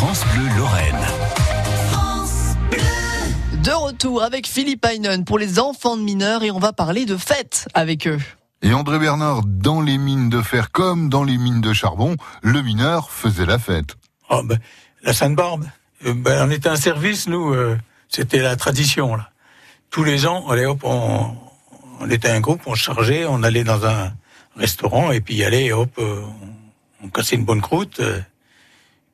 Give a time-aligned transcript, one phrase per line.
[0.00, 0.96] France Bleu Lorraine.
[3.62, 7.18] De retour avec Philippe Heinen pour les enfants de mineurs et on va parler de
[7.18, 8.18] fêtes avec eux.
[8.62, 12.62] Et André Bernard, dans les mines de fer comme dans les mines de charbon, le
[12.62, 13.96] mineur faisait la fête.
[14.30, 14.58] Oh, ben,
[15.02, 15.66] la Sainte-Barbe.
[16.06, 17.76] Euh, ben, on était un service, nous, euh,
[18.08, 19.16] c'était la tradition.
[19.16, 19.28] Là.
[19.90, 21.26] Tous les ans, allez, hop, on,
[22.00, 24.14] on était un groupe, on se chargeait, on allait dans un
[24.56, 26.22] restaurant et puis allez, hop, euh,
[27.04, 28.00] on, cassait une bonne croûte.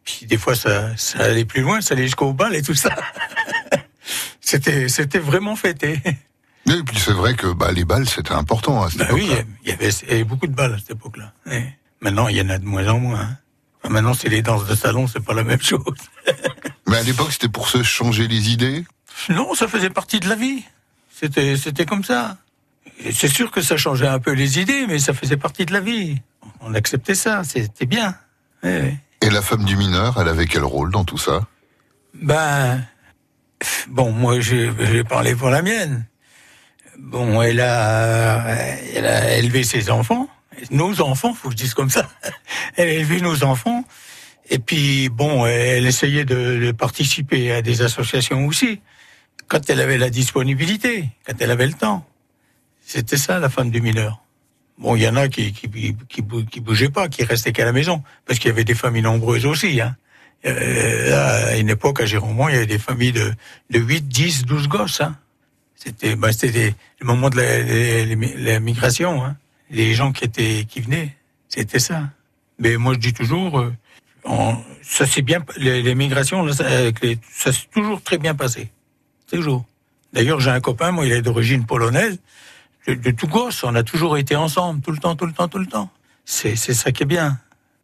[0.07, 2.95] Puis des fois, ça, ça allait plus loin, ça allait jusqu'au bal et tout ça.
[4.41, 6.01] c'était, c'était vraiment fêté.
[6.69, 9.29] Et puis c'est vrai que bah, les balles, c'était important à cette Bah oui,
[9.65, 11.33] il y avait, il y avait beaucoup de balles à cette époque-là.
[11.51, 11.63] Et
[12.01, 13.21] maintenant, il y en a de moins en moins.
[13.21, 13.39] hein.
[13.83, 15.83] Enfin, maintenant, c'est les danses de salon, c'est pas la même chose.
[16.89, 18.85] Mais à l'époque, c'était pour se changer les idées?
[19.29, 20.63] Non, ça faisait partie de la vie.
[21.11, 22.37] C'était, c'était comme ça.
[23.13, 25.81] C'est sûr que ça changeait un peu les idées, mais ça faisait partie de la
[25.81, 26.21] vie.
[26.61, 28.17] On acceptait ça, c'était bien.
[28.63, 28.97] Eh oui.
[29.47, 31.47] Femme du mineur, elle avait quel rôle dans tout ça?
[32.15, 32.85] Ben,
[33.87, 36.05] bon, moi, j'ai parlé pour la mienne.
[36.99, 38.57] Bon, elle a,
[39.39, 40.29] élevé ses enfants,
[40.73, 42.09] nos enfants, faut que je dise comme ça.
[42.77, 43.85] Elle a élevé nos enfants.
[44.51, 48.81] Et puis, bon, elle essayait de participer à des associations aussi,
[49.47, 52.05] quand elle avait la disponibilité, quand elle avait le temps.
[52.85, 54.26] C'était ça, la femme du mineur.
[54.79, 57.73] Bon, il y en a qui, qui, qui, qui bougeaient pas, qui restaient qu'à la
[57.73, 59.97] maison, parce qu'il y avait des familles nombreuses aussi, hein.
[60.45, 63.33] Euh, à une époque, à Gérondmont, il y avait des familles de,
[63.71, 65.01] de 8, 10, 12 gosses.
[65.01, 65.17] Hein.
[65.75, 69.25] C'était bah, c'était le moment de la, la- la migration.
[69.25, 69.37] Hein.
[69.71, 71.17] Les gens qui étaient qui venaient,
[71.49, 72.11] c'était ça.
[72.59, 73.73] Mais moi, je dis toujours, euh,
[74.25, 76.65] en- ça s'est bien, les, les migrations, ça,
[77.33, 78.71] ça s'est toujours très bien passé.
[79.33, 79.65] Toujours.
[80.13, 82.21] D'ailleurs, j'ai un copain, moi, il est d'origine polonaise
[82.87, 85.59] de, tout gauche, on a toujours été ensemble, tout le temps, tout le temps, tout
[85.59, 85.91] le temps.
[86.25, 87.39] C'est ça qui est bien.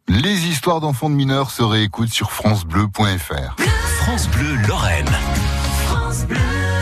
[0.07, 3.55] Les histoires d'enfants de mineurs se réécoutent sur francebleu.fr.
[4.01, 5.09] France Bleu Lorraine.
[5.85, 6.62] France Bleu.